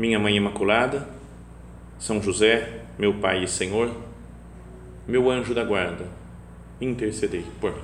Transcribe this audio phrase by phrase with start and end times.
[0.00, 1.06] minha Mãe Imaculada,
[1.98, 3.94] São José, meu Pai e Senhor,
[5.06, 6.06] meu anjo da guarda,
[6.80, 7.82] intercedei por mim.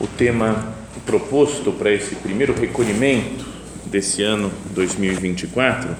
[0.00, 3.55] O tema proposto para esse primeiro recolhimento
[3.96, 5.96] desse ano 2024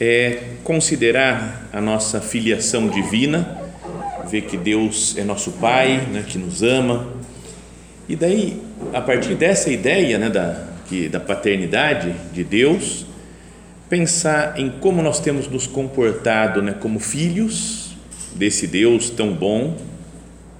[0.00, 3.60] é considerar a nossa filiação divina,
[4.30, 7.06] ver que Deus é nosso Pai, né, que nos ama.
[8.08, 8.58] E daí,
[8.94, 13.04] a partir dessa ideia né, da, que, da paternidade de Deus,
[13.90, 17.94] pensar em como nós temos nos comportado né, como filhos
[18.34, 19.76] desse Deus tão bom.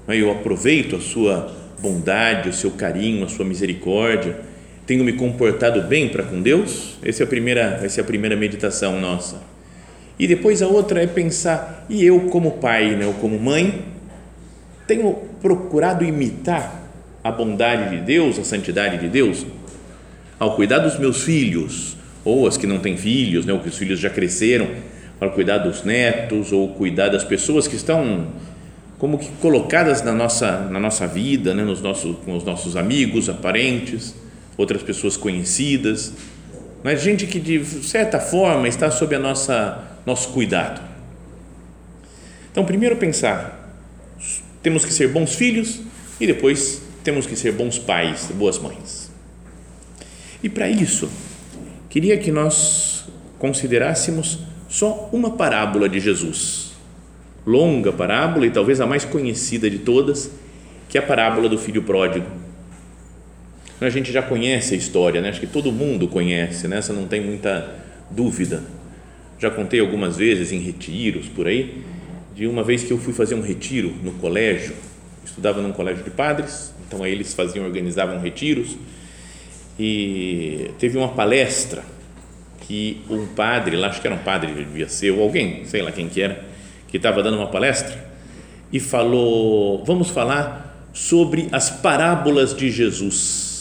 [0.07, 4.53] Né, eu aproveito a sua bondade, o seu carinho, a sua misericórdia
[4.87, 6.97] tenho me comportado bem para com Deus?
[7.03, 9.41] Essa é a primeira, essa é a primeira meditação nossa.
[10.19, 13.85] E depois a outra é pensar, e eu como pai, né, ou como mãe,
[14.87, 16.83] tenho procurado imitar
[17.23, 19.47] a bondade de Deus, a santidade de Deus,
[20.39, 23.79] ao cuidar dos meus filhos, ou as que não têm filhos, né, ou que os
[23.79, 24.69] filhos já cresceram,
[25.19, 28.29] para cuidar dos netos, ou cuidar das pessoas que estão
[28.99, 33.29] como que colocadas na nossa, na nossa vida, né, nos nossos, com os nossos amigos,
[33.43, 34.15] parentes
[34.57, 36.13] outras pessoas conhecidas,
[36.83, 40.83] mas gente que de certa forma está sob a nossa nosso cuidado.
[42.53, 43.75] Então, primeiro pensar,
[44.63, 45.81] temos que ser bons filhos
[46.21, 49.11] e depois temos que ser bons pais, boas mães.
[50.43, 51.09] E para isso,
[51.89, 53.07] queria que nós
[53.39, 56.73] considerássemos só uma parábola de Jesus.
[57.47, 60.31] Longa parábola e talvez a mais conhecida de todas,
[60.89, 62.44] que é a parábola do filho pródigo
[63.81, 65.31] a gente já conhece a história, né?
[65.31, 66.81] acho que todo mundo conhece, né?
[66.91, 67.75] não tem muita
[68.11, 68.63] dúvida.
[69.39, 71.83] Já contei algumas vezes em retiros por aí,
[72.35, 74.75] de uma vez que eu fui fazer um retiro no colégio,
[75.25, 78.77] estudava num colégio de padres, então aí eles faziam, organizavam retiros,
[79.79, 81.83] e teve uma palestra
[82.61, 85.91] que um padre, lá acho que era um padre, devia ser, ou alguém, sei lá
[85.91, 86.45] quem que era,
[86.89, 88.13] que estava dando uma palestra,
[88.73, 93.54] e falou, vamos falar sobre as parábolas de Jesus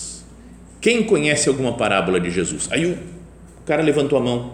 [0.83, 2.67] quem conhece alguma parábola de Jesus?
[2.69, 2.97] Aí o
[3.65, 4.53] cara levantou a mão,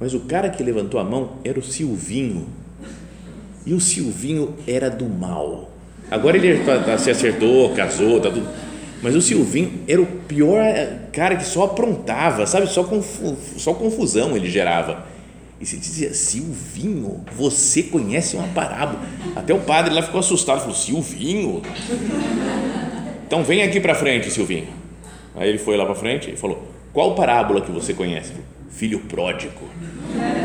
[0.00, 2.48] mas o cara que levantou a mão era o Silvinho.
[3.64, 5.70] E o Silvinho era do mal.
[6.10, 8.48] Agora ele tá, tá, se acertou, casou, tá tudo.
[9.00, 10.60] Mas o Silvinho era o pior
[11.12, 12.66] cara que só aprontava, sabe?
[12.66, 15.06] Só, confu, só confusão ele gerava.
[15.60, 19.04] E se dizia, Silvinho, você conhece uma parábola?
[19.36, 21.62] Até o padre lá ficou assustado, falou, Silvinho?
[23.24, 24.79] Então vem aqui para frente, Silvinho.
[25.34, 28.32] Aí ele foi lá para frente e falou: Qual parábola que você conhece?
[28.70, 29.68] Filho pródigo.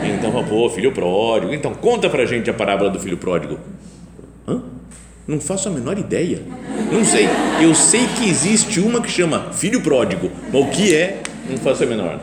[0.03, 1.53] Então, pô, filho pródigo.
[1.53, 3.59] Então, conta para gente a parábola do filho pródigo.
[4.47, 4.62] Hã?
[5.28, 6.41] Não faço a menor ideia.
[6.91, 7.28] Não sei.
[7.62, 11.84] Eu sei que existe uma que chama filho pródigo, mas o que é, não faço
[11.84, 12.19] a menor.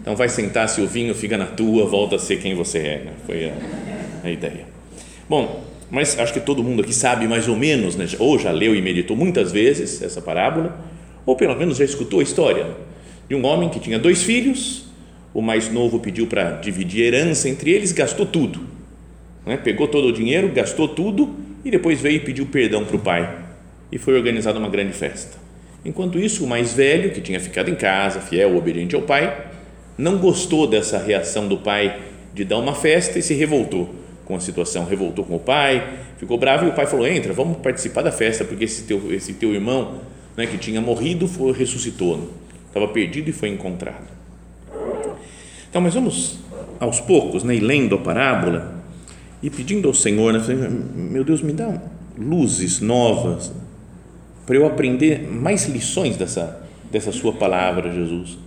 [0.00, 3.02] Então, vai sentar, Silvinho, fica na tua, volta a ser quem você é.
[3.04, 3.12] Né?
[3.26, 3.52] Foi a,
[4.24, 4.66] a ideia.
[5.28, 8.06] Bom, mas acho que todo mundo aqui sabe mais ou menos, né?
[8.18, 10.76] ou já leu e meditou muitas vezes essa parábola
[11.26, 12.66] ou pelo menos já escutou a história
[13.28, 14.86] de um homem que tinha dois filhos,
[15.32, 18.60] o mais novo pediu para dividir herança entre eles, gastou tudo,
[19.44, 19.56] né?
[19.56, 23.44] pegou todo o dinheiro, gastou tudo e depois veio e pediu perdão para o pai
[23.90, 25.38] e foi organizada uma grande festa.
[25.84, 29.52] Enquanto isso, o mais velho, que tinha ficado em casa, fiel, obediente ao pai,
[29.96, 32.00] não gostou dessa reação do pai
[32.32, 33.94] de dar uma festa e se revoltou
[34.24, 37.58] com a situação, revoltou com o pai, ficou bravo e o pai falou: entra, vamos
[37.58, 40.00] participar da festa porque esse teu, esse teu irmão
[40.36, 42.32] né, que tinha morrido, foi, ressuscitou,
[42.66, 44.12] estava perdido e foi encontrado.
[45.68, 46.38] Então, mas vamos
[46.78, 48.82] aos poucos, né, e lendo a parábola
[49.42, 50.40] e pedindo ao Senhor, né,
[50.94, 51.80] meu Deus, me dá
[52.18, 53.52] luzes novas
[54.46, 58.38] para eu aprender mais lições dessa, dessa sua palavra, Jesus.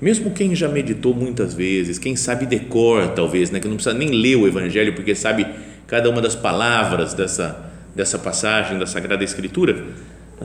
[0.00, 4.10] Mesmo quem já meditou muitas vezes, quem sabe decor, talvez, né, que não precisa nem
[4.10, 5.46] ler o Evangelho, porque sabe
[5.86, 9.86] cada uma das palavras dessa, dessa passagem da Sagrada Escritura,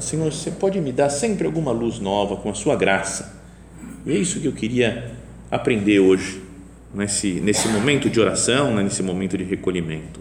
[0.01, 3.41] Senhor, você pode me dar sempre alguma luz nova com a sua graça.
[4.05, 5.11] E é isso que eu queria
[5.51, 6.41] aprender hoje.
[6.93, 10.19] nesse, nesse momento de oração, né, nesse momento de recolhimento.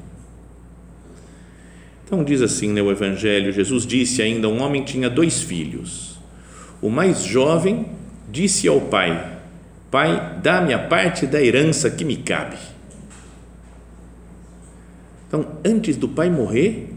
[2.05, 6.19] Então diz assim né, o Evangelho: Jesus disse ainda: um homem tinha dois filhos.
[6.81, 7.87] O mais jovem
[8.31, 9.38] disse ao pai:
[9.90, 12.56] Pai, dá-me a parte da herança que me cabe.
[15.26, 16.95] Então, antes do pai morrer,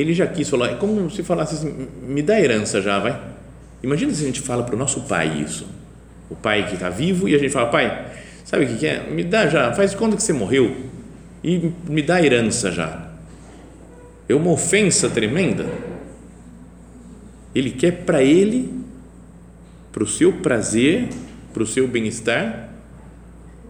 [0.00, 3.20] ele já quis falar, é como se falasse assim, me dá herança já, vai.
[3.82, 5.66] Imagina se a gente fala para o nosso pai isso,
[6.28, 8.06] o pai que está vivo, e a gente fala, pai,
[8.44, 9.08] sabe o que é?
[9.10, 10.76] Me dá já, faz conta que você morreu
[11.42, 13.10] e me dá herança já.
[14.28, 15.66] É uma ofensa tremenda.
[17.54, 18.72] Ele quer para ele,
[19.90, 21.08] para o seu prazer,
[21.52, 22.70] para o seu bem-estar,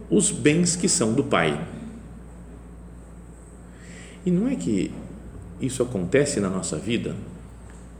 [0.09, 1.59] os bens que são do pai.
[4.25, 4.91] E não é que
[5.61, 7.15] isso acontece na nossa vida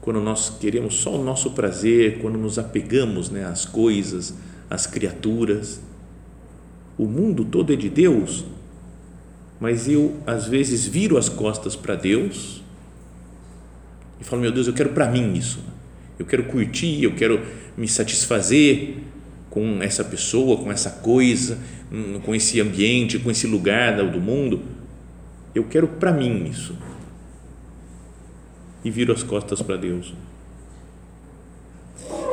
[0.00, 4.34] quando nós queremos só o nosso prazer, quando nos apegamos né, às coisas,
[4.68, 5.80] às criaturas.
[6.98, 8.44] O mundo todo é de Deus,
[9.60, 12.62] mas eu às vezes viro as costas para Deus
[14.20, 15.60] e falo: meu Deus, eu quero para mim isso.
[16.18, 17.40] Eu quero curtir, eu quero
[17.76, 18.96] me satisfazer
[19.50, 21.58] com essa pessoa, com essa coisa,
[22.24, 24.60] com esse ambiente, com esse lugar do mundo
[25.54, 26.76] eu quero para mim isso.
[28.84, 30.12] E viro as costas para Deus.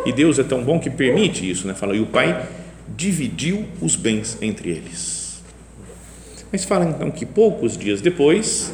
[0.06, 1.74] E Deus é tão bom que permite isso, né?
[1.74, 2.48] Fala, e o pai
[2.96, 5.42] dividiu os bens entre eles.
[6.52, 8.74] Mas fala então que poucos dias depois,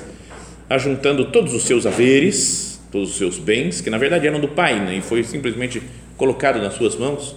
[0.70, 4.80] ajuntando todos os seus haveres, todos os seus bens, que na verdade eram do pai,
[4.80, 4.96] né?
[4.96, 5.82] E foi simplesmente
[6.16, 7.36] colocado nas suas mãos,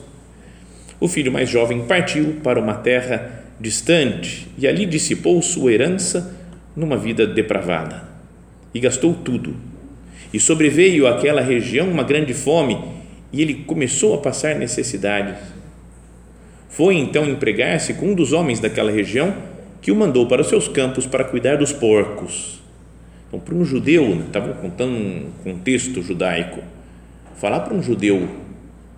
[1.00, 6.36] o filho mais jovem partiu para uma terra distante e ali dissipou sua herança
[6.76, 8.08] numa vida depravada
[8.72, 9.56] e gastou tudo.
[10.32, 12.78] E sobreveio àquela região uma grande fome
[13.32, 15.36] e ele começou a passar necessidades.
[16.68, 19.34] Foi então empregar-se com um dos homens daquela região
[19.80, 22.60] que o mandou para os seus campos para cuidar dos porcos.
[23.26, 26.60] Então, para um judeu, estava contando um contexto judaico,
[27.36, 28.28] falar para um judeu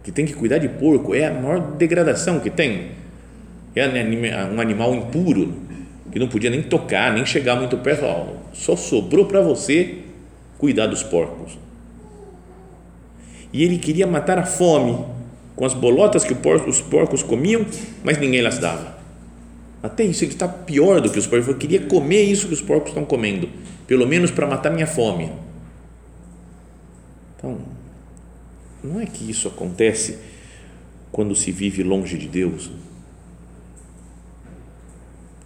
[0.03, 2.89] que tem que cuidar de porco é a maior degradação que tem.
[3.75, 3.87] É
[4.55, 5.55] um animal impuro,
[6.11, 8.05] que não podia nem tocar, nem chegar muito perto,
[8.53, 9.99] só sobrou para você
[10.61, 11.59] cuidar dos porcos.
[13.53, 15.05] E ele queria matar a fome
[15.57, 16.35] com as bolotas que
[16.69, 17.67] os porcos comiam,
[18.05, 19.01] mas ninguém las dava.
[19.83, 21.49] Até isso ele está pior do que os porcos.
[21.49, 23.49] Eu queria comer isso que os porcos estão comendo,
[23.87, 25.33] pelo menos para matar minha fome.
[27.37, 27.59] Então,
[28.85, 30.19] não é que isso acontece
[31.11, 32.71] quando se vive longe de Deus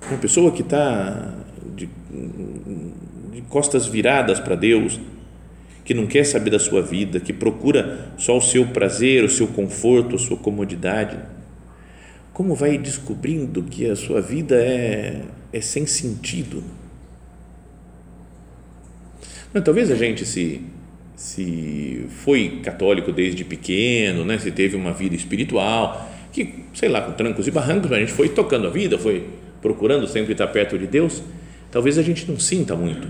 [0.08, 1.34] uma pessoa que está
[1.74, 1.88] de,
[3.34, 5.00] de costas viradas para Deus,
[5.84, 9.48] que não quer saber da sua vida, que procura só o seu prazer, o seu
[9.48, 11.18] conforto, a sua comodidade,
[12.32, 15.22] como vai descobrindo que a sua vida é,
[15.52, 16.62] é sem sentido?
[19.64, 20.60] Talvez a gente se
[21.16, 24.36] se foi católico desde pequeno, né?
[24.36, 28.28] se teve uma vida espiritual, que, sei lá, com trancos e barrancos, a gente foi
[28.28, 29.28] tocando a vida, foi
[29.62, 31.22] procurando sempre estar perto de Deus,
[31.74, 33.08] talvez a gente não sinta muito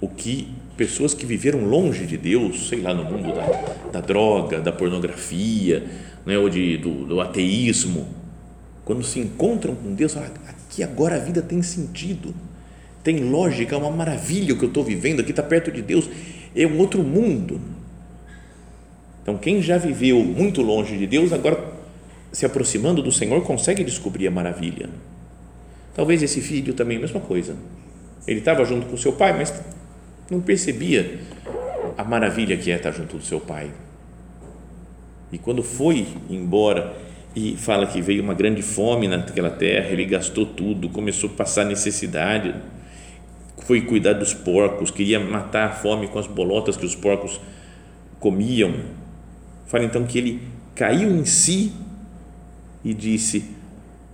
[0.00, 4.60] o que pessoas que viveram longe de Deus, sei lá, no mundo da, da droga,
[4.60, 5.86] da pornografia,
[6.26, 8.08] né, ou de, do, do ateísmo,
[8.84, 12.34] quando se encontram com Deus, falam, aqui agora a vida tem sentido,
[13.04, 16.10] tem lógica, é uma maravilha o que eu estou vivendo aqui, está perto de Deus,
[16.56, 17.60] é um outro mundo.
[19.22, 21.74] Então, quem já viveu muito longe de Deus, agora
[22.32, 24.90] se aproximando do Senhor, consegue descobrir a maravilha.
[25.94, 27.54] Talvez esse filho também, a mesma coisa.
[28.26, 29.52] Ele estava junto com seu pai, mas
[30.30, 31.20] não percebia
[31.96, 33.70] a maravilha que é estar junto do seu pai.
[35.32, 36.96] E quando foi embora
[37.34, 41.64] e fala que veio uma grande fome naquela terra, ele gastou tudo, começou a passar
[41.64, 42.54] necessidade,
[43.58, 47.40] foi cuidar dos porcos, queria matar a fome com as bolotas que os porcos
[48.18, 48.74] comiam.
[49.66, 50.42] Fala então que ele
[50.74, 51.72] caiu em si
[52.84, 53.44] e disse: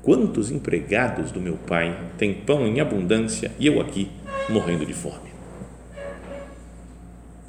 [0.06, 4.08] Quantos empregados do meu pai têm pão em abundância e eu aqui
[4.48, 5.30] morrendo de fome?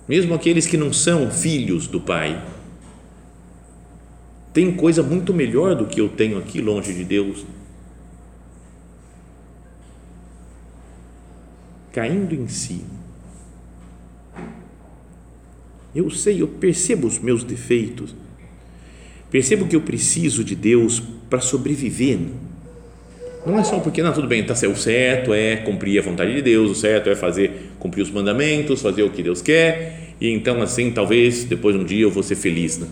[0.08, 2.44] Mesmo aqueles que não são filhos do pai,
[4.54, 7.46] têm coisa muito melhor do que eu tenho aqui longe de Deus.
[11.92, 12.84] Caindo em si.
[15.94, 18.16] Eu sei, eu percebo os meus defeitos,
[19.30, 21.00] percebo que eu preciso de Deus
[21.30, 22.18] para sobreviver
[23.48, 26.42] não é só porque, não, tudo bem, tá, o certo é cumprir a vontade de
[26.42, 30.62] Deus, o certo é fazer, cumprir os mandamentos, fazer o que Deus quer, e então
[30.62, 32.78] assim, talvez depois um dia eu vou ser feliz.
[32.78, 32.88] Né?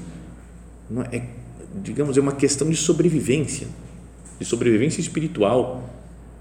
[0.90, 1.24] Não é,
[1.84, 3.68] digamos, é uma questão de sobrevivência.
[4.40, 5.90] de sobrevivência espiritual.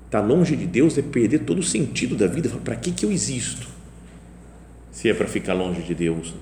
[0.06, 2.49] Estar tá longe de Deus é perder todo o sentido da vida.
[2.62, 3.66] Para que, que eu existo?
[4.92, 6.35] Se é para ficar longe de Deus.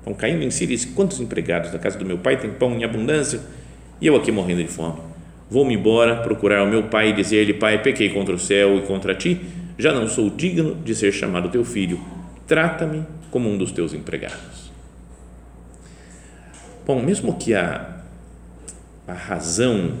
[0.00, 2.84] Então, caindo em si, disse: Quantos empregados da casa do meu pai têm pão em
[2.84, 3.40] abundância
[4.00, 5.15] e eu aqui morrendo de fome?
[5.48, 9.14] Vou-me embora procurar o meu pai e dizer-lhe: Pai, pequei contra o céu e contra
[9.14, 9.40] ti,
[9.78, 12.00] já não sou digno de ser chamado teu filho.
[12.46, 14.70] Trata-me como um dos teus empregados.
[16.86, 17.96] Bom, mesmo que a,
[19.06, 19.94] a razão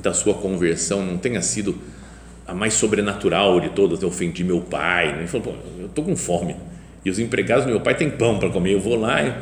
[0.00, 1.78] da sua conversão não tenha sido
[2.46, 5.18] a mais sobrenatural de todas, eu ofendi meu pai, né?
[5.18, 6.56] ele falou, eu estou com fome,
[7.04, 9.34] e os empregados do meu pai têm pão para comer, eu vou lá e,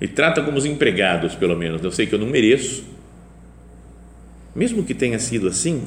[0.00, 2.84] e trata como os empregados, pelo menos, eu sei que eu não mereço,
[4.54, 5.82] mesmo que tenha sido assim,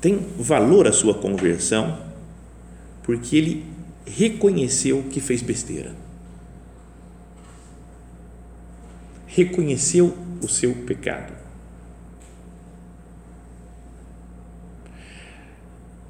[0.00, 1.98] tem valor a sua conversão,
[3.02, 3.64] porque ele
[4.06, 5.94] reconheceu que fez besteira.
[9.26, 11.32] Reconheceu o seu pecado.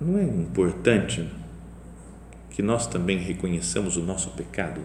[0.00, 1.28] Não é importante
[2.50, 4.80] que nós também reconheçamos o nosso pecado?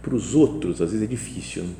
[0.00, 1.64] Para os outros, às vezes é difícil.
[1.64, 1.74] Né?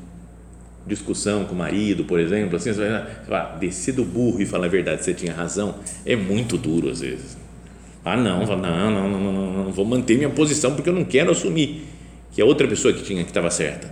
[0.87, 4.69] Discussão com o marido, por exemplo, assim, você vai, descer do burro e falar a
[4.69, 5.75] verdade, você tinha razão,
[6.05, 7.37] é muito duro às vezes.
[8.03, 11.31] Ah, não, não, não, não, não, não, vou manter minha posição porque eu não quero
[11.31, 11.85] assumir
[12.31, 13.91] que a outra pessoa que tinha que estava certa.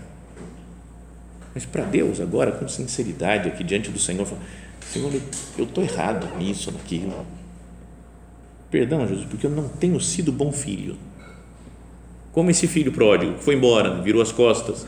[1.55, 4.27] Mas para Deus, agora, com sinceridade, aqui diante do Senhor,
[4.91, 5.11] Senhor,
[5.57, 7.25] eu estou errado nisso, naquilo.
[8.69, 10.97] Perdão, Jesus, porque eu não tenho sido bom filho.
[12.31, 14.85] Como esse filho pródigo que foi embora, virou as costas.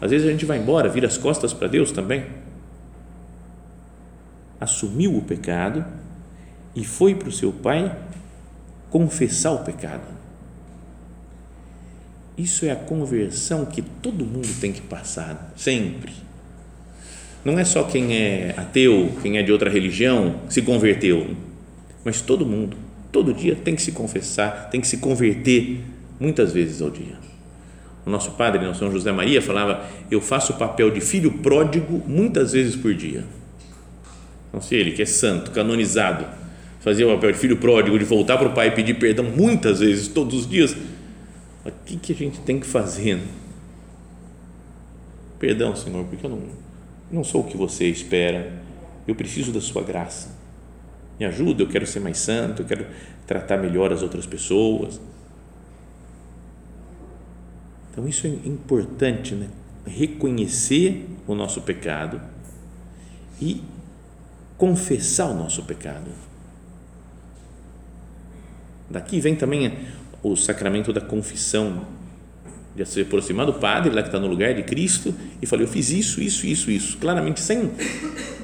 [0.00, 2.26] Às vezes a gente vai embora, vira as costas para Deus também.
[4.60, 5.84] Assumiu o pecado
[6.74, 7.96] e foi para o seu pai
[8.90, 10.16] confessar o pecado.
[12.36, 16.12] Isso é a conversão que todo mundo tem que passar, sempre.
[17.42, 21.34] Não é só quem é ateu, quem é de outra religião, se converteu,
[22.04, 22.76] mas todo mundo,
[23.10, 25.80] todo dia tem que se confessar, tem que se converter
[26.20, 27.16] muitas vezes ao dia.
[28.06, 32.00] O nosso padre, né, São José Maria, falava: Eu faço o papel de filho pródigo
[32.06, 33.24] muitas vezes por dia.
[34.48, 36.24] Então, se ele, que é santo, canonizado,
[36.80, 39.80] fazia o papel de filho pródigo, de voltar para o pai e pedir perdão muitas
[39.80, 40.76] vezes, todos os dias,
[41.64, 43.18] o que, que a gente tem que fazer?
[45.40, 46.42] Perdão, Senhor, porque eu não,
[47.10, 48.52] não sou o que você espera,
[49.06, 50.28] eu preciso da sua graça.
[51.18, 52.86] Me ajuda, eu quero ser mais santo, eu quero
[53.26, 55.00] tratar melhor as outras pessoas.
[57.96, 59.48] Então, isso é importante, né?
[59.86, 62.20] Reconhecer o nosso pecado
[63.40, 63.62] e
[64.58, 66.10] confessar o nosso pecado.
[68.90, 69.78] Daqui vem também
[70.22, 71.86] o sacramento da confissão,
[72.74, 75.68] de se aproximar do padre, lá que está no lugar de Cristo, e falar: Eu
[75.68, 77.70] fiz isso, isso, isso, isso, claramente, sem,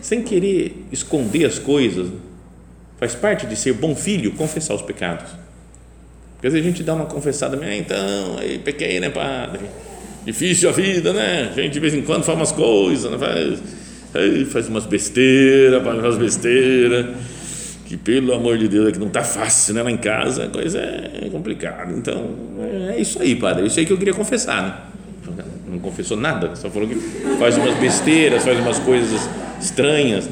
[0.00, 2.10] sem querer esconder as coisas.
[2.96, 5.41] Faz parte de ser bom filho confessar os pecados.
[6.42, 9.60] Porque às vezes a gente dá uma confessada, ah, então, aí pequei, né, padre?
[10.26, 11.52] Difícil a vida, né?
[11.52, 13.16] A gente de vez em quando faz umas coisas, né?
[13.16, 17.06] faz, faz umas besteiras, faz umas besteiras
[17.86, 19.84] que pelo amor de Deus é que não está fácil, né?
[19.84, 21.92] Lá em casa a coisa é complicada.
[21.92, 22.30] Então,
[22.90, 23.62] é isso aí, padre.
[23.62, 25.44] É isso aí que eu queria confessar, né?
[25.68, 26.96] Não confessou nada, só falou que
[27.38, 29.30] faz umas besteiras, faz umas coisas
[29.60, 30.28] estranhas.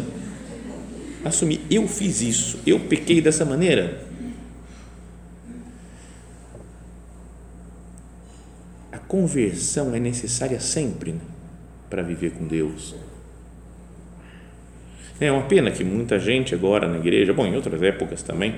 [1.24, 4.09] Assumir, eu fiz isso, eu pequei dessa maneira.
[9.10, 11.20] Conversão é necessária sempre né?
[11.90, 12.94] para viver com Deus
[15.20, 18.54] é uma pena que muita gente agora na igreja, bom, em outras épocas também,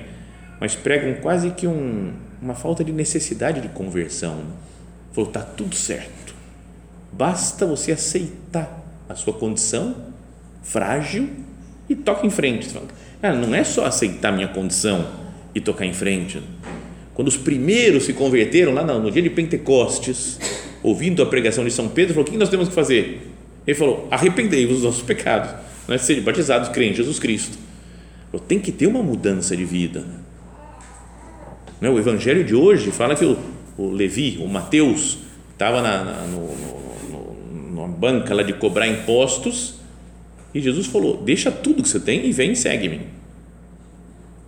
[0.61, 4.43] mas pregam quase que um, uma falta de necessidade de conversão.
[5.11, 6.33] Falou, está tudo certo.
[7.11, 9.95] Basta você aceitar a sua condição
[10.63, 11.29] frágil
[11.89, 12.69] e toca em frente.
[12.69, 12.87] Fala,
[13.21, 15.05] ah, não é só aceitar minha condição
[15.53, 16.41] e tocar em frente.
[17.13, 20.39] Quando os primeiros se converteram lá no dia de Pentecostes,
[20.81, 23.31] ouvindo a pregação de São Pedro, falou: o que nós temos que fazer?
[23.65, 27.57] Ele falou: arrependei-vos dos nossos pecados não é ser batizados, crer em Jesus Cristo.
[28.47, 30.05] Tem que ter uma mudança de vida.
[31.79, 31.93] Não é?
[31.93, 33.37] O Evangelho de hoje fala que o,
[33.77, 35.19] o Levi, o Mateus,
[35.51, 36.47] estava na, na, no,
[37.11, 39.75] no, numa banca lá de cobrar impostos
[40.53, 43.01] e Jesus falou: Deixa tudo que você tem e vem e segue-me.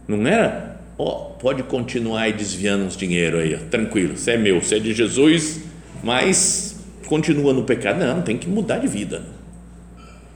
[0.08, 4.62] Não era, ó, pode continuar aí desviando uns dinheiro aí, ó, tranquilo, você é meu,
[4.62, 5.62] você é de Jesus,
[6.04, 8.00] mas continua no pecado.
[8.00, 9.36] Não, tem que mudar de vida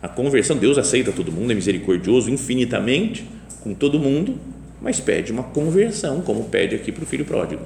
[0.01, 3.25] a conversão, Deus aceita todo mundo, é misericordioso infinitamente
[3.61, 4.39] com todo mundo,
[4.81, 7.63] mas pede uma conversão, como pede aqui para o filho pródigo.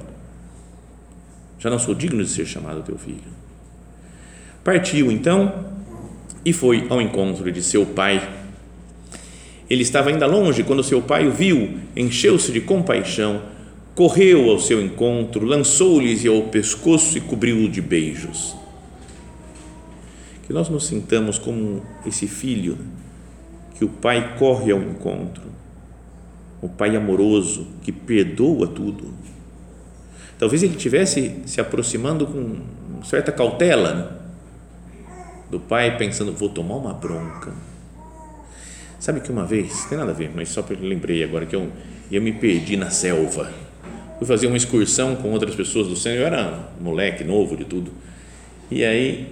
[1.60, 3.22] Já não sou digno de ser chamado teu filho.
[4.64, 5.66] Partiu então,
[6.44, 8.28] e foi ao encontro de seu pai.
[9.74, 13.42] Ele estava ainda longe quando seu pai o viu, encheu-se de compaixão,
[13.92, 18.54] correu ao seu encontro, lançou-lhe ao pescoço e cobriu-o de beijos.
[20.46, 22.78] Que nós nos sintamos como esse filho
[23.76, 25.42] que o pai corre ao encontro,
[26.62, 29.12] o pai amoroso que perdoa tudo.
[30.38, 34.08] Talvez ele tivesse se aproximando com certa cautela né?
[35.50, 37.73] do pai, pensando: vou tomar uma bronca.
[39.04, 41.70] Sabe que uma vez, tem nada a ver, mas só lembrei agora que eu,
[42.10, 43.52] eu me perdi na selva.
[44.16, 47.92] Fui fazer uma excursão com outras pessoas do centro, eu era moleque novo de tudo.
[48.70, 49.30] E aí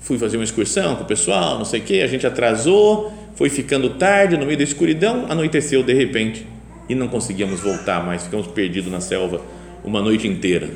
[0.00, 3.48] fui fazer uma excursão com o pessoal, não sei o que, a gente atrasou, foi
[3.48, 6.46] ficando tarde, no meio da escuridão, anoiteceu de repente
[6.86, 9.40] e não conseguíamos voltar mais, ficamos perdidos na selva
[9.82, 10.68] uma noite inteira.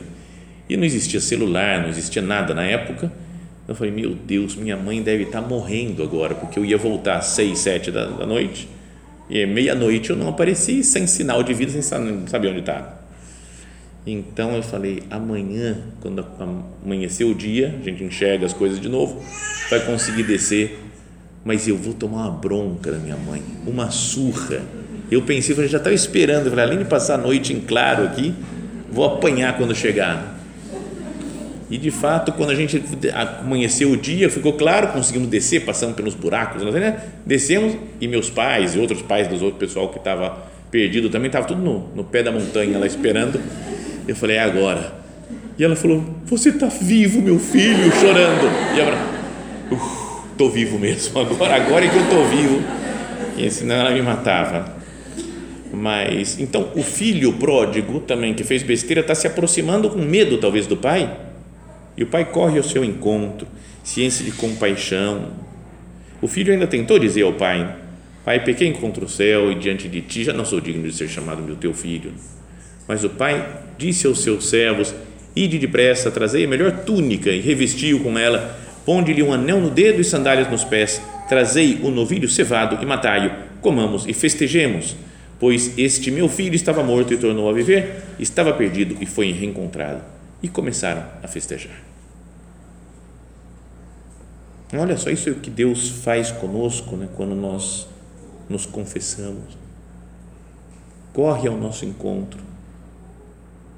[0.66, 3.12] E não existia celular, não existia nada na época.
[3.70, 7.26] Eu falei, meu Deus, minha mãe deve estar morrendo agora, porque eu ia voltar às
[7.26, 8.68] seis, sete da, da noite,
[9.30, 12.98] e meia-noite eu não apareci, sem sinal de vida, sem saber onde estava.
[14.04, 16.26] Então eu falei, amanhã, quando
[16.84, 19.22] amanhecer o dia, a gente enxerga as coisas de novo,
[19.70, 20.76] vai conseguir descer,
[21.44, 24.62] mas eu vou tomar uma bronca da minha mãe, uma surra.
[25.08, 28.02] Eu pensei, eu já estava esperando, eu falei, além de passar a noite em claro
[28.02, 28.34] aqui,
[28.90, 30.39] vou apanhar quando chegar.
[31.70, 32.82] E de fato, quando a gente
[33.14, 37.00] amanheceu o dia, ficou claro, conseguimos descer, passamos pelos buracos, né?
[37.24, 41.46] descemos e meus pais e outros pais dos outros pessoal que estava perdido também estava
[41.46, 43.40] tudo no, no pé da montanha lá esperando.
[44.08, 44.94] Eu falei, é agora.
[45.56, 48.50] E ela falou: Você está vivo, meu filho, chorando.
[48.74, 48.98] E ela,
[50.32, 51.20] estou vivo mesmo.
[51.20, 52.62] Agora, agora é que eu estou vivo.
[53.36, 54.74] E senão ela me matava.
[55.72, 60.66] Mas então o filho pródigo também que fez besteira está se aproximando com medo talvez
[60.66, 61.29] do pai
[61.96, 63.46] e o pai corre ao seu encontro,
[63.96, 65.30] enche de compaixão.
[66.22, 67.76] O filho ainda tentou dizer ao pai:
[68.24, 71.08] Pai, pequei contra o céu e diante de ti já não sou digno de ser
[71.08, 72.12] chamado meu teu filho.
[72.86, 73.46] Mas o pai
[73.78, 74.94] disse aos seus servos:
[75.34, 80.00] Ide depressa, trazei a melhor túnica e revesti-o com ela, ponde-lhe um anel no dedo
[80.00, 84.96] e sandálias nos pés, trazei o novilho cevado e matai-o, comamos e festejemos
[85.40, 90.19] pois este meu filho estava morto e tornou a viver, estava perdido e foi reencontrado.
[90.42, 91.90] E começaram a festejar.
[94.72, 97.88] Olha só, isso é o que Deus faz conosco né, quando nós
[98.48, 99.58] nos confessamos.
[101.12, 102.40] Corre ao nosso encontro,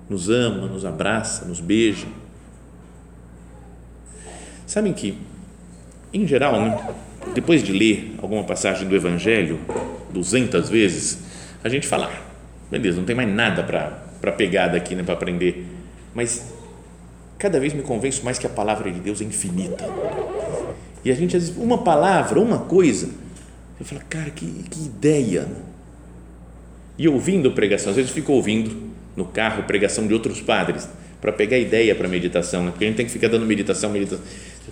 [0.08, 2.06] nos ama, nos abraça, nos beija.
[4.66, 5.18] Sabem que,
[6.12, 6.94] em geral, né,
[7.34, 9.58] depois de ler alguma passagem do Evangelho
[10.12, 11.20] 200 vezes,
[11.64, 12.22] a gente fala, ah,
[12.70, 15.66] beleza, não tem mais nada para pegar daqui, né, para aprender.
[16.14, 16.51] Mas
[17.42, 19.84] cada vez me convenço mais que a palavra de Deus é infinita.
[21.04, 23.08] E a gente, às vezes, uma palavra, uma coisa,
[23.76, 25.48] você fala, cara, que, que ideia.
[26.96, 30.88] E ouvindo pregação, às vezes eu fico ouvindo no carro pregação de outros padres,
[31.20, 32.70] para pegar ideia para meditação, né?
[32.70, 34.24] porque a gente tem que ficar dando meditação, meditação.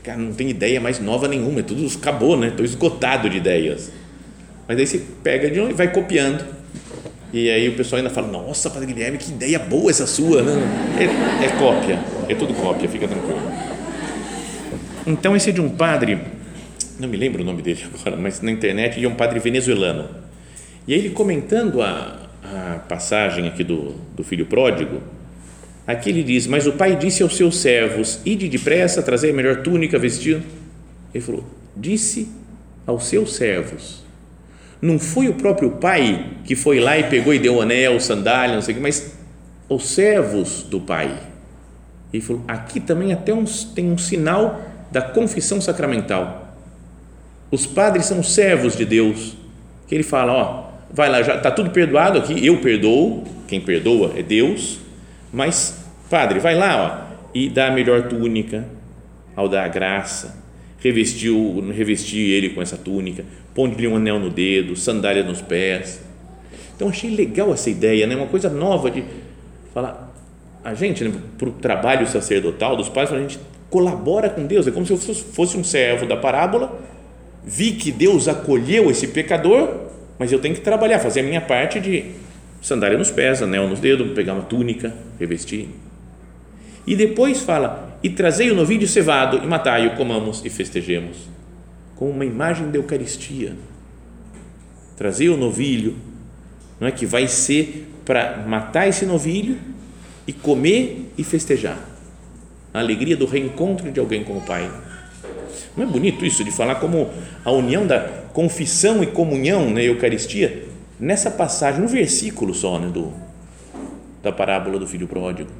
[0.04, 2.48] Cara, não tem ideia mais nova nenhuma, é tudo acabou, né?
[2.48, 3.90] Estou esgotado de ideias.
[4.68, 6.44] Mas aí você pega de um e vai copiando
[7.33, 10.43] e aí o pessoal ainda fala, nossa, Padre Guilherme, que ideia boa essa sua.
[10.43, 10.53] Né?
[10.99, 13.40] É, é cópia, é tudo cópia, fica tranquilo.
[15.07, 16.21] Então esse é de um padre,
[16.99, 20.09] não me lembro o nome dele agora, mas na internet, é um padre venezuelano.
[20.87, 25.01] E aí ele comentando a, a passagem aqui do, do filho pródigo,
[25.87, 29.62] aqui ele diz, mas o pai disse aos seus servos, ide depressa, trazer a melhor
[29.62, 30.43] túnica, vestido.
[31.14, 31.45] Ele falou,
[31.77, 32.29] disse
[32.87, 34.05] aos seus servos,
[34.81, 38.62] não foi o próprio pai que foi lá e pegou e deu anel, sandália, não
[38.62, 39.14] sei o que, mas
[39.69, 41.16] os servos do pai.
[42.12, 46.57] Ele falou: aqui também até uns, tem um sinal da confissão sacramental.
[47.51, 49.37] Os padres são servos de Deus.
[49.87, 54.12] Que ele fala: ó, vai lá, já está tudo perdoado aqui, eu perdoo, quem perdoa
[54.16, 54.81] é Deus,
[55.33, 58.66] mas, padre, vai lá ó, e dá a melhor túnica
[59.37, 60.39] ao dar a graça,
[60.81, 66.01] revestiu, revestir ele com essa túnica, ponde-lhe um anel no dedo, sandália nos pés.
[66.75, 68.16] Então achei legal essa ideia, né?
[68.16, 69.05] uma coisa nova de
[69.73, 70.11] falar,
[70.64, 73.38] a gente, né, para o trabalho sacerdotal dos pais, a gente
[73.69, 76.81] colabora com Deus, é como se eu fosse um servo da parábola,
[77.45, 79.88] vi que Deus acolheu esse pecador,
[80.19, 82.05] mas eu tenho que trabalhar, fazer a minha parte de
[82.61, 85.69] sandália nos pés, anel nos dedos, pegar uma túnica, revestir.
[86.87, 91.28] E depois fala, e trazei o novilho cevado e matai-o, comamos e festejemos
[92.00, 93.54] como uma imagem da Eucaristia.
[94.96, 95.96] Trazer o novilho,
[96.80, 99.58] não é que vai ser para matar esse novilho
[100.26, 101.78] e comer e festejar.
[102.72, 104.72] A alegria do reencontro de alguém com o Pai.
[105.76, 107.10] Não é bonito isso de falar como
[107.44, 108.00] a união da
[108.32, 113.12] confissão e comunhão na Eucaristia nessa passagem, no versículo só né, do,
[114.22, 115.50] da parábola do filho pródigo.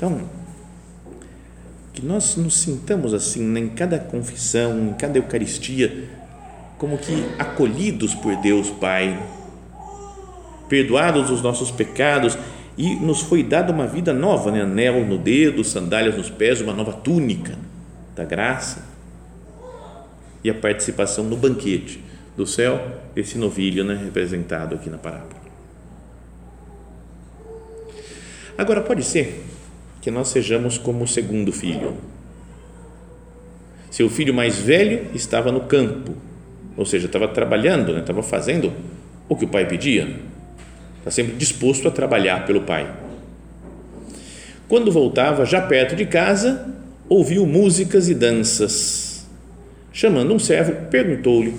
[0.00, 0.18] Então,
[1.92, 6.08] que nós nos sintamos assim né, em cada confissão, em cada Eucaristia,
[6.78, 9.22] como que acolhidos por Deus Pai,
[10.70, 12.38] perdoados os nossos pecados
[12.78, 14.62] e nos foi dada uma vida nova, né?
[14.62, 17.58] anel no dedo, sandálias nos pés, uma nova túnica
[18.16, 18.82] da graça
[20.42, 22.02] e a participação no banquete
[22.38, 22.80] do céu,
[23.14, 24.00] esse novilho né?
[24.02, 25.40] representado aqui na parábola.
[28.56, 29.49] Agora, pode ser
[30.00, 31.96] que nós sejamos como o segundo filho.
[33.90, 36.14] Seu filho mais velho estava no campo,
[36.76, 38.00] ou seja, estava trabalhando, né?
[38.00, 38.72] estava fazendo
[39.28, 40.16] o que o pai pedia,
[40.98, 42.90] está sempre disposto a trabalhar pelo pai.
[44.68, 46.72] Quando voltava, já perto de casa,
[47.08, 49.26] ouviu músicas e danças.
[49.92, 51.54] Chamando um servo, perguntou-lhe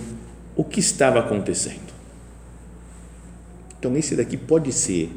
[0.55, 1.91] o que estava acontecendo.
[3.77, 5.09] Então, esse daqui pode ser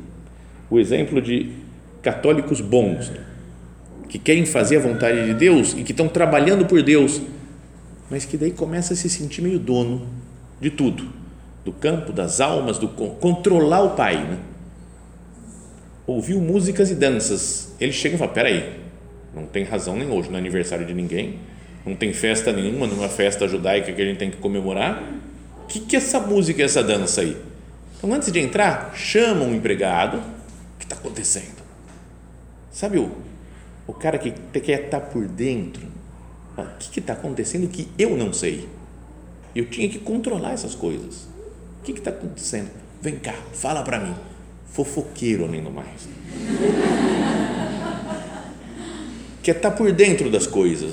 [0.69, 1.53] o exemplo de
[2.05, 3.11] católicos bons,
[4.09, 7.21] que querem fazer a vontade de Deus e que estão trabalhando por Deus,
[8.11, 10.07] mas que daí começa a se sentir meio dono
[10.61, 11.09] de tudo,
[11.64, 14.38] do campo, das almas, do controlar o pai, né?
[16.07, 17.75] Ouviu músicas e danças.
[17.81, 18.79] Ele chega e fala: peraí,
[19.35, 21.38] não tem razão nem hoje, no é aniversário de ninguém,
[21.85, 25.03] não tem festa nenhuma, numa festa judaica que a gente tem que comemorar.
[25.64, 27.37] O que, que é essa música essa dança aí?
[27.97, 30.19] Então, antes de entrar, chama um empregado.
[30.19, 31.63] O que está acontecendo?
[32.75, 33.09] Sabe o,
[33.87, 35.87] o cara que quer estar por dentro?
[36.59, 38.69] O que está acontecendo que eu não sei?
[39.55, 41.29] Eu tinha que controlar essas coisas.
[41.81, 42.71] O que está acontecendo?
[43.01, 44.13] Vem cá, fala para mim.
[44.73, 46.09] Fofoqueiro, nem no mais.
[49.41, 50.93] quer estar por dentro das coisas,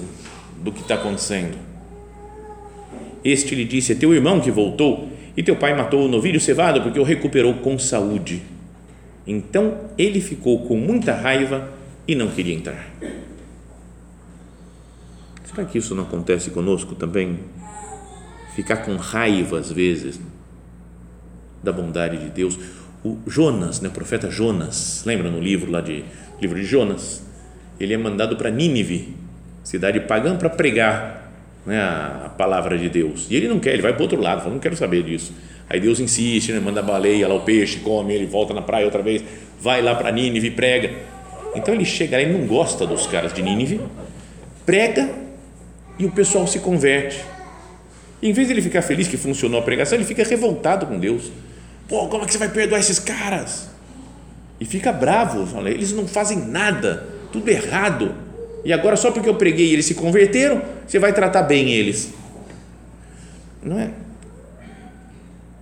[0.57, 1.57] do que está acontecendo.
[3.23, 6.83] Este lhe disse: É teu irmão que voltou, e teu pai matou o novilho cevado
[6.83, 8.50] porque o recuperou com saúde.
[9.25, 11.69] Então ele ficou com muita raiva
[12.07, 12.89] e não queria entrar.
[15.45, 17.39] Será que isso não acontece conosco também?
[18.55, 20.19] Ficar com raiva às vezes
[21.61, 22.57] da bondade de Deus.
[23.03, 26.05] O Jonas, né, o profeta Jonas, lembra no livro lá de
[26.39, 27.23] livro de Jonas?
[27.79, 29.15] Ele é mandado para Nínive,
[29.63, 31.31] cidade pagã, para pregar
[31.65, 33.27] né, a, palavra de Deus.
[33.29, 35.33] E ele não quer, ele vai para o outro lado, fala, não quero saber disso.
[35.71, 38.83] Aí Deus insiste, né, manda a baleia lá, o peixe, come, ele volta na praia
[38.83, 39.23] outra vez,
[39.57, 40.91] vai lá para Nínive e prega.
[41.55, 43.79] Então ele chega lá, ele não gosta dos caras de Nínive,
[44.65, 45.09] prega
[45.97, 47.23] e o pessoal se converte.
[48.21, 50.99] E em vez de ele ficar feliz que funcionou a pregação, ele fica revoltado com
[50.99, 51.31] Deus.
[51.87, 53.69] Pô, como é que você vai perdoar esses caras?
[54.59, 58.13] E fica bravo, fala, eles não fazem nada, tudo errado.
[58.65, 62.13] E agora só porque eu preguei e eles se converteram, você vai tratar bem eles.
[63.63, 63.89] Não é?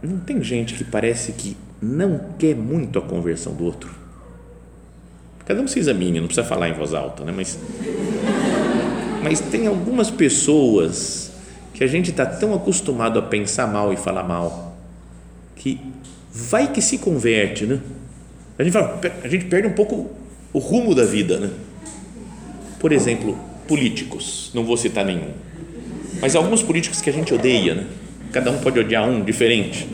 [0.01, 3.89] Não tem gente que parece que não quer muito a conversão do outro.
[5.45, 7.33] Cada um se examine, não precisa falar em voz alta, né?
[7.35, 7.57] Mas,
[9.23, 11.31] mas tem algumas pessoas
[11.73, 14.77] que a gente está tão acostumado a pensar mal e falar mal
[15.55, 15.79] que
[16.31, 17.79] vai que se converte, né?
[18.57, 20.12] A gente, fala, a gente perde um pouco
[20.53, 21.49] o rumo da vida, né?
[22.79, 25.31] Por exemplo, políticos, não vou citar nenhum,
[26.21, 27.88] mas alguns políticos que a gente odeia, né?
[28.31, 29.87] Cada um pode odiar um diferente.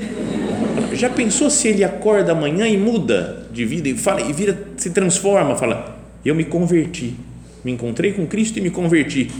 [0.94, 4.90] Já pensou se ele acorda amanhã e muda de vida e fala e vira, se
[4.90, 7.16] transforma, fala: "Eu me converti,
[7.64, 9.32] me encontrei com Cristo e me converti".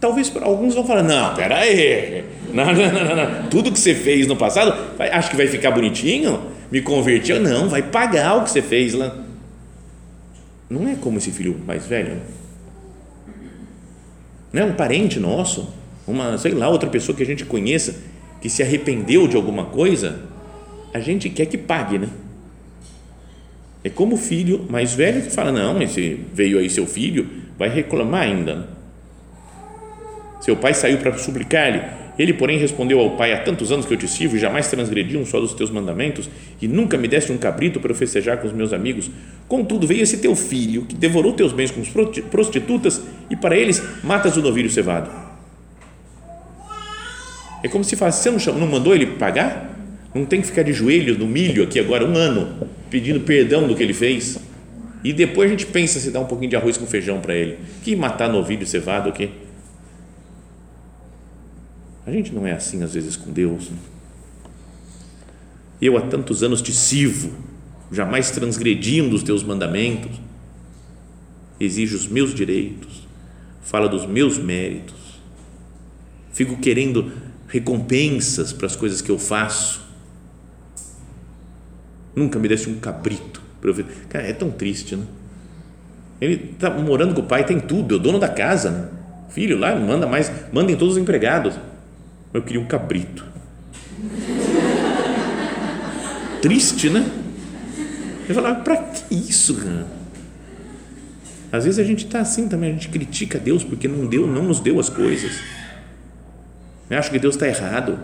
[0.00, 2.24] Talvez alguns vão falar: "Não, espera aí.
[2.52, 5.70] Não, não, não, não, Tudo que você fez no passado, vai, acho que vai ficar
[5.70, 6.40] bonitinho?
[6.70, 7.32] Me converti?
[7.34, 9.16] Não, vai pagar o que você fez lá".
[10.68, 12.18] Não é como esse filho mais velho.
[14.52, 15.68] Não é um parente nosso,
[16.06, 17.96] uma, sei lá, outra pessoa que a gente conheça
[18.40, 20.20] que se arrependeu de alguma coisa,
[20.92, 22.08] a gente quer que pague, né?
[23.82, 27.26] É como o filho mais velho que fala: Não, mas se veio aí seu filho,
[27.58, 28.68] vai reclamar ainda.
[30.40, 31.82] Seu pai saiu para suplicar-lhe.
[32.18, 35.16] Ele, porém, respondeu ao pai: Há tantos anos que eu te sirvo e jamais transgredi
[35.16, 36.28] um só dos teus mandamentos,
[36.60, 39.10] e nunca me deste um cabrito para eu festejar com os meus amigos.
[39.48, 41.82] Contudo, veio esse teu filho, que devorou teus bens com
[42.30, 45.29] prostitutas, e para eles matas o novilho cevado.
[47.62, 49.70] É como se falasse: Você não, não mandou ele pagar?
[50.14, 53.76] Não tem que ficar de joelhos no milho aqui agora um ano, pedindo perdão do
[53.76, 54.38] que ele fez.
[55.04, 57.58] E depois a gente pensa se dá um pouquinho de arroz com feijão para ele.
[57.82, 59.30] Que matar novilho cevado o quê?
[62.06, 63.70] A gente não é assim às vezes com Deus.
[63.70, 63.76] Né?
[65.80, 67.32] Eu há tantos anos te sirvo,
[67.90, 70.10] jamais transgredi um dos teus mandamentos,
[71.58, 73.08] exijo os meus direitos,
[73.62, 75.20] fala dos meus méritos,
[76.32, 77.12] fico querendo
[77.50, 79.80] recompensas para as coisas que eu faço.
[82.14, 83.86] Nunca me desse um cabrito para eu ver.
[84.08, 85.04] Cara, é tão triste, né?
[86.20, 88.88] Ele está morando com o pai, tem tudo, é o dono da casa, né?
[89.30, 91.54] filho lá, manda mais, mandem todos os empregados.
[92.34, 93.24] Eu queria um cabrito.
[96.42, 97.08] Triste, né?
[98.28, 99.86] Eu falava, para que isso, cara?
[101.52, 104.44] Às vezes a gente está assim também, a gente critica Deus porque não deu, não
[104.44, 105.32] nos deu as coisas.
[106.90, 107.98] Eu acho que Deus está errado.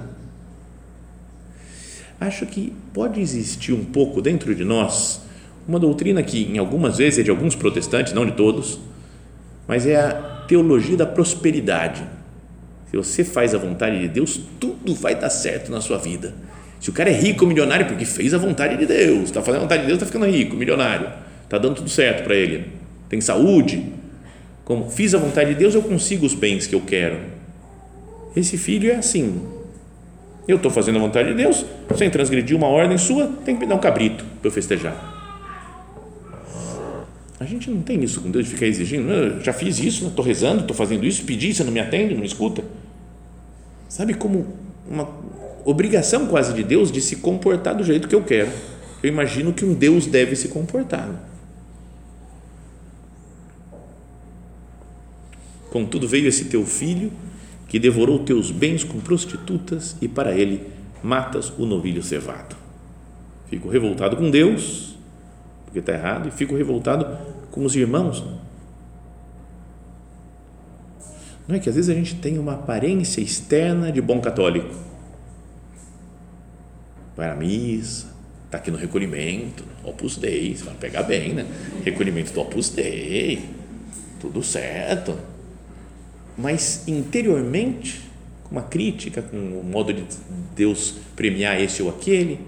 [2.21, 5.21] Acho que pode existir um pouco dentro de nós
[5.69, 8.79] uma doutrina que, em algumas vezes, é de alguns protestantes, não de todos,
[9.67, 10.13] mas é a
[10.47, 12.05] teologia da prosperidade.
[12.89, 16.35] Se você faz a vontade de Deus, tudo vai dar certo na sua vida.
[16.79, 19.63] Se o cara é rico, milionário, porque fez a vontade de Deus, está fazendo a
[19.63, 21.11] vontade de Deus, está ficando rico, milionário,
[21.43, 22.71] está dando tudo certo para ele,
[23.09, 23.93] tem saúde.
[24.65, 27.19] Como fiz a vontade de Deus, eu consigo os bens que eu quero.
[28.37, 29.43] Esse filho é assim.
[30.47, 31.65] Eu estou fazendo a vontade de Deus,
[31.97, 35.15] sem transgredir uma ordem sua, tem que me dar um cabrito para eu festejar.
[37.41, 39.11] A gente não tem isso com Deus de ficar exigindo.
[39.11, 42.21] Eu já fiz isso, estou rezando, estou fazendo isso, pedi, você não me atende, não
[42.21, 42.63] me escuta.
[43.89, 44.47] Sabe como
[44.89, 45.09] uma
[45.65, 48.51] obrigação quase de Deus de se comportar do jeito que eu quero.
[49.03, 51.09] Eu imagino que um Deus deve se comportar.
[55.71, 57.13] Contudo, veio esse teu filho
[57.69, 60.67] que devorou teus bens com prostitutas e para ele
[61.03, 62.57] matas o novilho cevado.
[63.49, 64.97] Fico revoltado com Deus
[65.77, 67.07] porque está errado, e fico revoltado
[67.51, 68.25] com os irmãos.
[71.47, 74.75] Não é que às vezes a gente tem uma aparência externa de bom católico.
[77.15, 78.07] Vai à missa,
[78.47, 81.47] está aqui no recolhimento, Opus Dei, você vai pegar bem, né?
[81.85, 83.51] Recolhimento do Opus Dei,
[84.19, 85.15] tudo certo.
[86.37, 88.03] Mas interiormente,
[88.51, 90.05] uma crítica, com o modo de
[90.55, 92.41] Deus premiar esse ou aquele,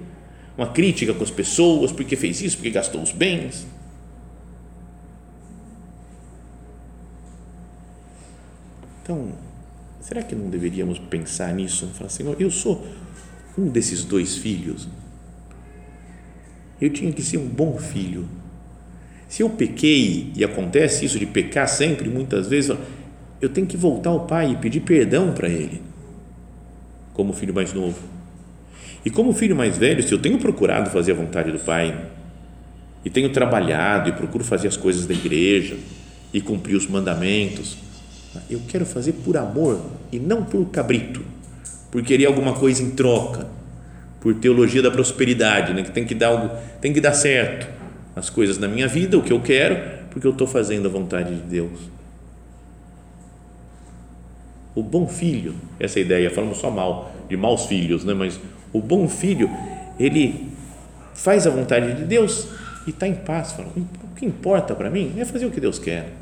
[0.56, 3.66] uma crítica com as pessoas, porque fez isso, porque gastou os bens.
[9.02, 9.32] Então,
[10.00, 11.86] será que não deveríamos pensar nisso?
[11.94, 12.86] Falar, Senhor, eu sou
[13.56, 14.86] um desses dois filhos.
[16.80, 18.28] Eu tinha que ser um bom filho.
[19.28, 22.76] Se eu pequei, e acontece isso de pecar sempre, muitas vezes,
[23.40, 25.80] eu tenho que voltar ao pai e pedir perdão para ele,
[27.14, 28.18] como filho mais novo
[29.04, 31.96] e como filho mais velho, se eu tenho procurado fazer a vontade do Pai,
[33.04, 35.76] e tenho trabalhado e procuro fazer as coisas da igreja
[36.32, 37.78] e cumprir os mandamentos,
[38.50, 39.80] eu quero fazer por amor
[40.12, 41.22] e não por cabrito,
[41.90, 43.46] por querer alguma coisa em troca,
[44.20, 45.82] por teologia da prosperidade, né?
[45.82, 47.66] que tem que dar algo, tem que dar certo
[48.14, 49.78] as coisas na minha vida, o que eu quero,
[50.10, 51.97] porque eu estou fazendo a vontade de Deus.
[54.74, 58.14] O bom filho, essa ideia, falamos só mal, de maus filhos, né?
[58.14, 58.38] mas
[58.72, 59.50] o bom filho,
[59.98, 60.48] ele
[61.14, 62.48] faz a vontade de Deus
[62.86, 63.52] e está em paz.
[63.52, 66.12] Fala, o que importa para mim é fazer o que Deus quer.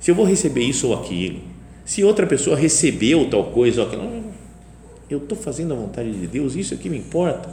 [0.00, 1.40] Se eu vou receber isso ou aquilo,
[1.84, 4.24] se outra pessoa recebeu tal coisa ou aquilo,
[5.08, 7.48] eu estou fazendo a vontade de Deus, isso é que me importa.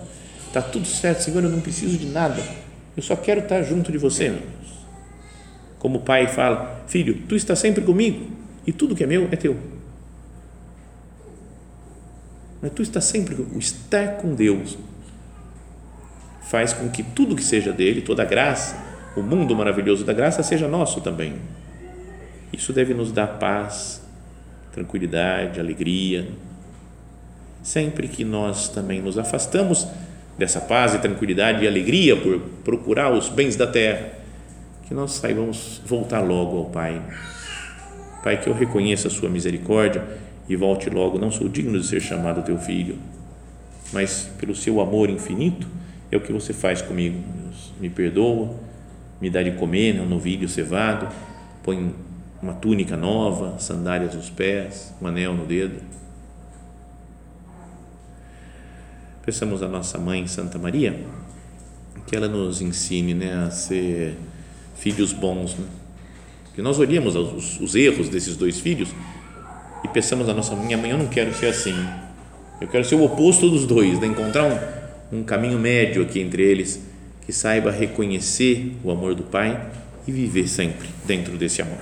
[0.47, 2.41] Está tudo certo, Senhor, eu não preciso de nada.
[2.95, 4.37] Eu só quero estar junto de você.
[5.79, 9.35] Como o pai fala, filho, tu está sempre comigo e tudo que é meu é
[9.35, 9.57] teu.
[12.61, 14.77] Mas tu está sempre, estar com Deus
[16.51, 18.75] faz com que tudo que seja dele, toda a graça,
[19.15, 21.35] o mundo maravilhoso da graça seja nosso também.
[22.51, 24.01] Isso deve nos dar paz,
[24.73, 26.27] tranquilidade, alegria.
[27.63, 29.87] Sempre que nós também nos afastamos
[30.37, 34.09] dessa paz e tranquilidade e alegria por procurar os bens da terra,
[34.87, 37.01] que nós saibamos voltar logo ao Pai.
[38.23, 40.03] Pai, que eu reconheça a Sua misericórdia
[40.47, 41.17] e volte logo.
[41.17, 42.97] Não sou digno de ser chamado teu filho,
[43.91, 45.67] mas pelo seu amor infinito
[46.11, 47.19] é o que você faz comigo.
[47.79, 48.55] Me perdoa,
[49.19, 51.07] me dá de comer né, um novilho cevado,
[51.63, 51.93] põe
[52.41, 55.81] uma túnica nova, sandálias nos pés, um anel no dedo.
[59.23, 60.99] Peçamos a nossa mãe Santa Maria
[62.11, 64.17] que ela nos ensine né, a ser
[64.75, 65.55] filhos bons.
[65.55, 65.65] Né?
[66.53, 68.89] Que nós olhemos os, os erros desses dois filhos
[69.83, 71.75] e pensamos a nossa minha mãe, eu não quero ser assim.
[72.59, 74.45] Eu quero ser o oposto dos dois, de encontrar
[75.11, 76.81] um, um caminho médio aqui entre eles,
[77.25, 79.59] que saiba reconhecer o amor do Pai
[80.07, 81.79] e viver sempre dentro desse amor.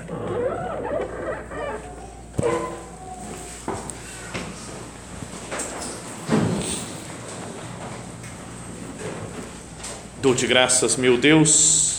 [10.22, 11.99] Dou-te graças, meu Deus,